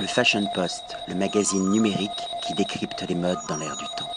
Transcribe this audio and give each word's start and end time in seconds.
Le 0.00 0.06
Fashion 0.06 0.46
Post, 0.54 0.96
le 1.08 1.16
magazine 1.16 1.70
numérique 1.70 2.10
qui 2.46 2.54
décrypte 2.54 3.04
les 3.08 3.16
modes 3.16 3.38
dans 3.48 3.56
l'air 3.56 3.76
du 3.76 3.84
temps. 3.96 4.08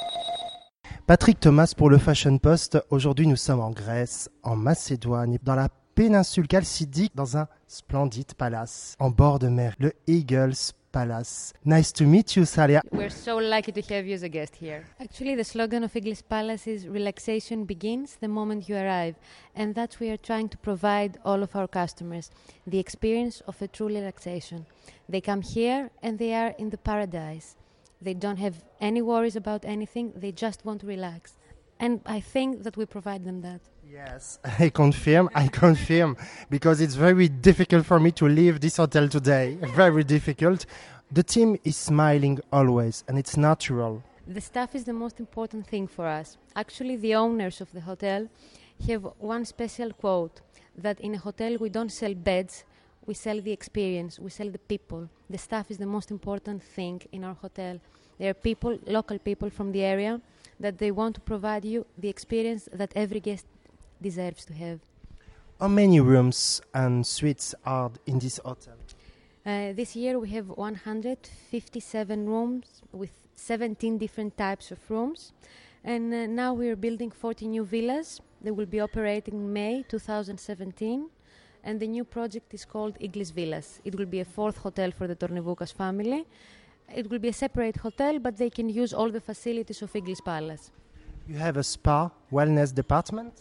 Patrick 1.07 1.39
Thomas 1.39 1.73
pour 1.75 1.89
le 1.89 1.97
Fashion 1.97 2.37
Post. 2.37 2.77
Aujourd'hui, 2.91 3.25
nous 3.25 3.35
sommes 3.35 3.61
en 3.61 3.71
Grèce, 3.71 4.29
en 4.43 4.55
Macédoine, 4.55 5.37
dans 5.41 5.55
la 5.55 5.69
péninsule 5.95 6.45
chalcidique, 6.49 7.15
dans 7.15 7.35
un 7.35 7.47
splendide 7.67 8.35
palace 8.35 8.95
en 8.99 9.09
bord 9.09 9.39
de 9.39 9.47
mer, 9.47 9.73
le 9.79 9.93
Eagles 10.05 10.73
Palace. 10.91 11.53
Nice 11.63 11.91
to 11.93 12.03
meet 12.03 12.35
you, 12.35 12.43
Salia. 12.43 12.81
We're 12.91 13.09
so 13.09 13.37
lucky 13.37 13.71
to 13.71 13.81
have 13.93 14.05
you 14.05 14.13
as 14.13 14.23
a 14.23 14.29
guest 14.29 14.55
here. 14.55 14.85
Actually, 14.99 15.35
the 15.35 15.43
slogan 15.43 15.83
of 15.83 15.95
Eagles 15.95 16.21
Palace 16.21 16.67
is 16.67 16.87
relaxation 16.87 17.65
begins 17.65 18.17
the 18.19 18.27
moment 18.27 18.67
you 18.67 18.75
arrive, 18.75 19.15
and 19.55 19.75
that 19.75 19.97
we 19.99 20.09
are 20.09 20.17
trying 20.17 20.49
to 20.49 20.57
provide 20.57 21.17
all 21.23 21.41
of 21.43 21.55
our 21.55 21.67
customers 21.67 22.31
the 22.67 22.79
experience 22.79 23.41
of 23.47 23.61
a 23.61 23.67
true 23.67 23.87
relaxation. 23.87 24.65
They 25.07 25.21
come 25.21 25.41
here 25.41 25.89
and 26.01 26.19
they 26.19 26.33
are 26.33 26.53
in 26.57 26.69
the 26.69 26.77
paradise. 26.77 27.55
They 28.01 28.13
don't 28.13 28.37
have 28.37 28.63
any 28.79 29.01
worries 29.01 29.35
about 29.35 29.63
anything, 29.65 30.13
they 30.15 30.31
just 30.31 30.65
want 30.65 30.81
to 30.81 30.87
relax. 30.87 31.37
And 31.79 32.01
I 32.05 32.19
think 32.19 32.63
that 32.63 32.77
we 32.77 32.85
provide 32.85 33.25
them 33.25 33.41
that. 33.41 33.61
Yes, 33.91 34.39
I 34.59 34.69
confirm, 34.69 35.29
I 35.35 35.49
confirm, 35.49 36.15
because 36.49 36.79
it's 36.79 36.95
very 36.95 37.27
difficult 37.27 37.85
for 37.85 37.99
me 37.99 38.11
to 38.11 38.25
leave 38.25 38.61
this 38.61 38.77
hotel 38.77 39.09
today. 39.09 39.57
Very 39.75 40.05
difficult. 40.05 40.65
The 41.11 41.23
team 41.23 41.57
is 41.65 41.75
smiling 41.75 42.39
always, 42.53 43.03
and 43.09 43.19
it's 43.19 43.35
natural. 43.35 44.01
The 44.25 44.39
staff 44.39 44.75
is 44.75 44.85
the 44.85 44.93
most 44.93 45.19
important 45.19 45.67
thing 45.67 45.87
for 45.87 46.07
us. 46.07 46.37
Actually, 46.55 46.95
the 46.95 47.15
owners 47.15 47.59
of 47.59 47.69
the 47.73 47.81
hotel 47.81 48.29
have 48.87 49.05
one 49.19 49.43
special 49.43 49.91
quote 49.91 50.39
that 50.77 51.01
in 51.01 51.15
a 51.15 51.17
hotel 51.17 51.57
we 51.59 51.67
don't 51.67 51.91
sell 51.91 52.13
beds, 52.13 52.63
we 53.05 53.13
sell 53.13 53.41
the 53.41 53.51
experience, 53.51 54.19
we 54.19 54.29
sell 54.29 54.49
the 54.49 54.59
people. 54.73 55.09
The 55.29 55.37
staff 55.37 55.69
is 55.69 55.77
the 55.77 55.85
most 55.85 56.11
important 56.11 56.63
thing 56.63 57.01
in 57.11 57.25
our 57.25 57.33
hotel. 57.33 57.81
They 58.17 58.29
are 58.29 58.33
people, 58.33 58.79
local 58.87 59.19
people 59.19 59.49
from 59.49 59.73
the 59.73 59.83
area, 59.83 60.21
that 60.61 60.77
they 60.77 60.91
want 60.91 61.15
to 61.15 61.21
provide 61.21 61.65
you 61.65 61.85
the 61.97 62.07
experience 62.07 62.69
that 62.71 62.93
every 62.95 63.19
guest 63.19 63.45
deserves 64.01 64.45
to 64.45 64.53
have. 64.53 64.79
How 65.59 65.67
many 65.67 65.99
rooms 65.99 66.61
and 66.73 67.05
suites 67.05 67.53
are 67.65 67.91
in 68.05 68.19
this 68.19 68.39
hotel? 68.43 68.75
Uh, 69.45 69.73
this 69.73 69.95
year 69.95 70.19
we 70.19 70.29
have 70.29 70.49
157 70.49 72.27
rooms 72.27 72.81
with 72.91 73.11
17 73.35 73.97
different 73.97 74.37
types 74.37 74.71
of 74.71 74.79
rooms. 74.89 75.33
And 75.83 76.13
uh, 76.13 76.27
now 76.27 76.53
we 76.53 76.69
are 76.69 76.75
building 76.75 77.09
40 77.09 77.47
new 77.47 77.65
villas. 77.65 78.21
They 78.41 78.51
will 78.51 78.67
be 78.67 78.79
operating 78.79 79.33
in 79.33 79.53
May 79.53 79.83
2017. 79.87 81.09
And 81.63 81.79
the 81.79 81.87
new 81.87 82.03
project 82.03 82.53
is 82.53 82.65
called 82.65 82.97
Eagles 82.99 83.31
Villas. 83.31 83.81
It 83.83 83.95
will 83.95 84.05
be 84.05 84.19
a 84.19 84.25
fourth 84.25 84.57
hotel 84.57 84.91
for 84.91 85.07
the 85.07 85.15
Tornivoukas 85.15 85.73
family. 85.73 86.25
It 86.95 87.09
will 87.09 87.19
be 87.19 87.29
a 87.29 87.33
separate 87.33 87.77
hotel, 87.77 88.19
but 88.19 88.37
they 88.37 88.49
can 88.49 88.69
use 88.69 88.93
all 88.93 89.09
the 89.09 89.21
facilities 89.21 89.81
of 89.81 89.95
Eagles 89.95 90.21
Palace. 90.21 90.71
You 91.27 91.35
have 91.35 91.57
a 91.57 91.63
spa 91.63 92.09
wellness 92.31 92.73
department? 92.73 93.33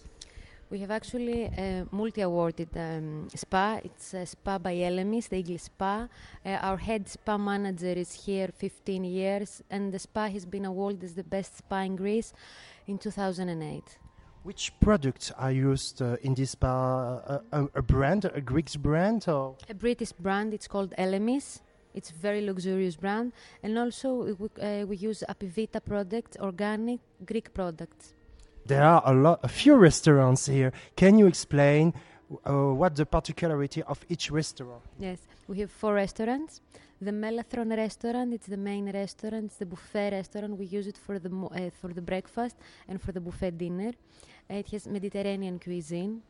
We 0.71 0.79
have 0.79 0.93
actually 0.93 1.47
a 1.47 1.85
multi-awarded 1.91 2.69
um, 2.77 3.29
spa. 3.35 3.81
It's 3.83 4.15
a 4.15 4.25
spa 4.25 4.57
by 4.57 4.77
Elemis, 4.77 5.29
the 5.29 5.39
Eagles 5.39 5.63
Spa. 5.63 6.07
Uh, 6.47 6.49
our 6.49 6.77
head 6.77 7.09
spa 7.09 7.37
manager 7.37 7.89
is 7.89 8.13
here 8.13 8.51
15 8.55 9.03
years, 9.03 9.65
and 9.69 9.93
the 9.93 9.98
spa 9.98 10.29
has 10.29 10.47
been 10.47 10.65
awarded 10.65 11.03
as 11.03 11.15
the 11.15 11.25
best 11.25 11.57
spa 11.59 11.81
in 11.81 11.97
Greece 11.97 12.33
in 12.87 12.98
2008. 12.98 13.98
Which 14.45 14.73
products 14.79 15.33
are 15.33 15.51
used 15.51 16.03
uh, 16.03 16.17
in 16.23 16.35
this 16.35 16.53
spa? 16.53 17.17
Uh, 17.27 17.41
a, 17.51 17.65
a 17.75 17.83
brand, 17.83 18.31
a 18.33 18.41
Greek 18.41 18.73
brand, 18.75 19.29
or 19.29 19.57
A 19.69 19.75
British 19.75 20.13
brand, 20.13 20.55
it's 20.55 20.69
called 20.69 20.95
Elemis. 20.97 21.63
It's 21.95 22.11
a 22.11 22.15
very 22.15 22.43
luxurious 22.43 22.95
brand, 22.95 23.33
and 23.65 23.77
also 23.77 24.37
we, 24.39 24.48
uh, 24.63 24.87
we 24.87 24.97
use 24.98 25.25
Apivita 25.29 25.85
products, 25.85 26.37
organic 26.41 27.01
Greek 27.27 27.53
products. 27.53 28.15
There 28.66 28.83
are 28.83 29.03
a 29.05 29.12
lot, 29.12 29.40
a 29.42 29.48
few 29.48 29.74
restaurants 29.74 30.46
here. 30.46 30.73
Can 30.96 31.18
you 31.18 31.27
explain 31.27 31.95
uh, 32.45 32.73
what 32.74 32.95
the 32.96 33.07
particularity 33.07 33.83
of 33.83 34.05
each 34.08 34.30
restaurant? 34.30 34.83
Yes, 34.98 35.18
we 35.48 35.58
have 35.61 35.70
four 35.70 35.95
restaurants. 35.95 36.61
The 37.01 37.12
Melathron 37.12 37.74
restaurant, 37.77 38.35
it's 38.35 38.46
the 38.46 38.58
main 38.58 38.90
restaurant. 38.92 39.46
It's 39.46 39.57
the 39.57 39.67
buffet 39.67 40.11
restaurant. 40.12 40.58
We 40.58 40.67
use 40.67 40.86
it 40.86 40.98
for 40.98 41.18
the 41.18 41.30
uh, 41.30 41.70
for 41.80 41.92
the 41.92 42.02
breakfast 42.02 42.57
and 42.89 43.01
for 43.01 43.12
the 43.12 43.20
buffet 43.20 43.52
dinner. 43.57 43.92
It 44.48 44.68
has 44.68 44.86
Mediterranean 44.86 45.58
cuisine. 45.58 46.23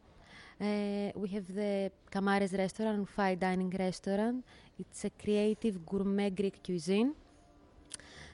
Uh, 0.60 1.10
we 1.14 1.28
have 1.30 1.46
the 1.54 1.90
Kamares 2.12 2.56
restaurant, 2.56 3.08
fine 3.08 3.38
dining 3.38 3.70
restaurant. 3.70 4.44
It's 4.78 5.04
a 5.04 5.10
creative 5.10 5.84
gourmet 5.84 6.30
Greek 6.30 6.62
cuisine. 6.62 7.14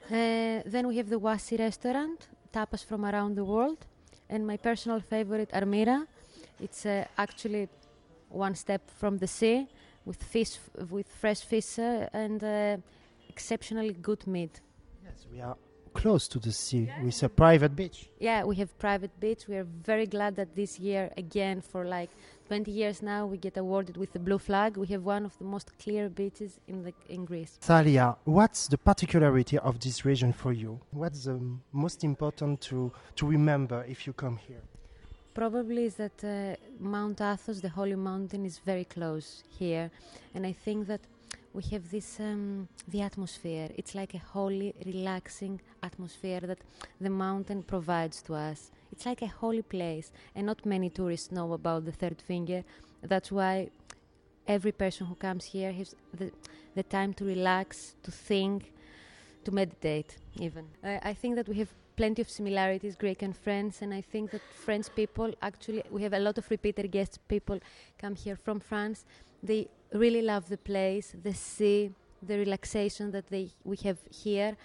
Uh, 0.09 0.61
then 0.65 0.87
we 0.87 0.97
have 0.97 1.09
the 1.09 1.19
Wasi 1.19 1.57
restaurant, 1.57 2.27
tapas 2.47 2.83
from 2.83 3.05
around 3.05 3.35
the 3.35 3.43
world, 3.43 3.85
and 4.29 4.45
my 4.45 4.57
personal 4.57 4.99
favorite 4.99 5.49
Armira. 5.51 6.05
It's 6.59 6.85
uh, 6.85 7.05
actually 7.17 7.69
one 8.29 8.55
step 8.55 8.89
from 8.89 9.17
the 9.17 9.27
sea 9.27 9.67
with 10.05 10.21
fish, 10.23 10.57
with 10.89 11.07
fresh 11.07 11.41
fish 11.41 11.79
uh, 11.79 12.07
and 12.13 12.43
uh, 12.43 12.77
exceptionally 13.29 13.93
good 13.93 14.25
meat. 14.25 14.61
Yes, 15.03 15.27
we 15.31 15.41
are 15.41 15.55
close 15.93 16.27
to 16.27 16.39
the 16.39 16.51
sea 16.51 16.89
with 17.03 17.23
a 17.23 17.29
private 17.29 17.75
beach. 17.75 18.09
Yeah, 18.19 18.43
we 18.43 18.55
have 18.57 18.77
private 18.77 19.19
beach. 19.19 19.47
We 19.47 19.55
are 19.55 19.63
very 19.63 20.05
glad 20.05 20.35
that 20.35 20.55
this 20.55 20.79
year, 20.79 21.11
again, 21.17 21.61
for 21.61 21.85
like 21.85 22.09
20 22.47 22.71
years 22.71 23.01
now, 23.01 23.25
we 23.25 23.37
get 23.37 23.57
awarded 23.57 23.97
with 23.97 24.13
the 24.13 24.19
blue 24.19 24.37
flag. 24.37 24.77
We 24.77 24.87
have 24.87 25.03
one 25.03 25.25
of 25.25 25.37
the 25.37 25.43
most 25.43 25.77
clear 25.79 26.07
beaches 26.07 26.59
in 26.67 26.81
the 26.81 26.93
in 27.09 27.25
Greece. 27.25 27.57
Thalia, 27.59 28.15
what's 28.23 28.67
the 28.67 28.77
particularity 28.77 29.57
of 29.57 29.79
this 29.81 30.05
region 30.05 30.31
for 30.31 30.53
you? 30.53 30.79
What's 30.91 31.25
the 31.25 31.39
most 31.73 32.03
important 32.05 32.61
to, 32.61 32.91
to 33.17 33.25
remember 33.27 33.83
if 33.87 34.07
you 34.07 34.13
come 34.13 34.37
here? 34.37 34.61
Probably 35.33 35.85
is 35.85 35.95
that 35.95 36.23
uh, 36.23 36.55
Mount 36.79 37.19
Athos, 37.19 37.59
the 37.59 37.69
holy 37.69 37.95
mountain, 37.95 38.45
is 38.45 38.59
very 38.59 38.85
close 38.85 39.43
here, 39.59 39.91
and 40.33 40.45
I 40.45 40.53
think 40.53 40.87
that 40.87 41.01
we 41.53 41.63
have 41.71 41.91
this 41.91 42.19
um, 42.19 42.67
the 42.87 43.01
atmosphere. 43.01 43.69
It's 43.75 43.93
like 43.93 44.13
a 44.13 44.23
holy, 44.33 44.73
relaxing 44.85 45.59
atmosphere 45.83 46.39
that 46.41 46.59
the 47.01 47.09
mountain 47.09 47.61
provides 47.63 48.21
to 48.23 48.35
us. 48.35 48.71
It's 48.97 49.05
like 49.05 49.21
a 49.21 49.27
holy 49.27 49.61
place, 49.61 50.11
and 50.33 50.47
not 50.47 50.65
many 50.65 50.89
tourists 50.89 51.31
know 51.31 51.53
about 51.53 51.85
the 51.85 51.91
third 51.91 52.19
finger. 52.19 52.63
That's 53.03 53.31
why 53.31 53.69
every 54.47 54.71
person 54.71 55.05
who 55.05 55.13
comes 55.13 55.45
here 55.45 55.71
has 55.71 55.93
the, 56.15 56.31
the 56.73 56.81
time 56.81 57.13
to 57.13 57.25
relax, 57.25 57.93
to 58.01 58.09
think, 58.09 58.73
to 59.43 59.51
meditate, 59.51 60.17
even. 60.39 60.65
I 60.83 61.13
think 61.13 61.35
that 61.35 61.47
we 61.47 61.57
have 61.57 61.71
plenty 61.95 62.23
of 62.23 62.29
similarities, 62.31 62.95
Greek 62.95 63.21
and 63.21 63.37
French, 63.37 63.83
and 63.83 63.93
I 63.93 64.01
think 64.01 64.31
that 64.31 64.41
French 64.65 64.87
people 64.95 65.31
actually, 65.43 65.83
we 65.91 66.01
have 66.01 66.13
a 66.13 66.19
lot 66.19 66.39
of 66.39 66.49
repeater 66.49 66.87
guests. 66.87 67.19
People 67.27 67.59
come 67.99 68.15
here 68.15 68.35
from 68.35 68.59
France. 68.59 69.05
They 69.43 69.67
really 69.93 70.23
love 70.23 70.49
the 70.49 70.57
place, 70.57 71.13
the 71.21 71.35
sea, 71.35 71.91
the 72.23 72.39
relaxation 72.39 73.11
that 73.11 73.27
they 73.27 73.51
we 73.63 73.77
have 73.83 73.99
here, 74.09 74.57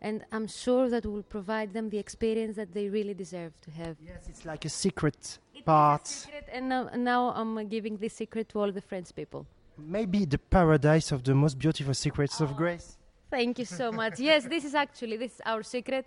and 0.00 0.24
I'm 0.32 0.46
sure 0.46 0.88
that 0.90 1.06
will 1.06 1.22
provide 1.22 1.72
them 1.72 1.90
the 1.90 1.98
experience 1.98 2.56
that 2.56 2.72
they 2.72 2.88
really 2.88 3.14
deserve 3.14 3.52
to 3.62 3.70
have. 3.72 3.96
Yes, 4.04 4.28
it's 4.28 4.44
like 4.44 4.64
a 4.64 4.68
secret 4.68 5.38
part. 5.64 6.06
Secret, 6.06 6.48
and 6.52 6.68
now, 6.68 6.90
now 6.94 7.30
I'm 7.30 7.68
giving 7.68 7.96
this 7.96 8.14
secret 8.14 8.48
to 8.50 8.60
all 8.60 8.72
the 8.72 8.80
French 8.80 9.14
people. 9.14 9.46
Maybe 9.78 10.24
the 10.24 10.38
paradise 10.38 11.12
of 11.12 11.22
the 11.24 11.34
most 11.34 11.58
beautiful 11.58 11.94
secrets 11.94 12.40
of 12.40 12.52
oh, 12.52 12.54
Grace. 12.54 12.96
Thank 13.30 13.58
you 13.58 13.64
so 13.64 13.92
much. 13.92 14.20
yes, 14.20 14.44
this 14.44 14.64
is 14.64 14.74
actually 14.74 15.16
this 15.16 15.34
is 15.34 15.40
our 15.44 15.62
secret. 15.62 16.06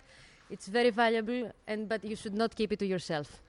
It's 0.50 0.68
very 0.68 0.90
valuable, 0.90 1.52
and 1.68 1.88
but 1.88 2.04
you 2.04 2.16
should 2.16 2.34
not 2.34 2.56
keep 2.56 2.72
it 2.72 2.80
to 2.80 2.88
yourself. 2.88 3.42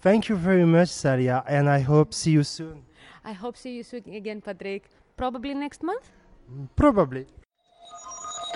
Thank 0.00 0.28
you 0.28 0.36
very 0.36 0.64
much, 0.64 0.88
Salia, 0.88 1.44
and 1.46 1.68
I 1.68 1.80
hope 1.80 2.14
see 2.14 2.32
you 2.32 2.42
soon. 2.42 2.84
I 3.24 3.32
hope 3.32 3.56
see 3.56 3.76
you 3.76 3.82
soon 3.82 4.04
again, 4.14 4.40
Patrick. 4.40 4.88
Probably 5.16 5.54
next 5.54 5.82
month. 5.82 6.10
Mm, 6.52 6.68
probably. 6.76 7.26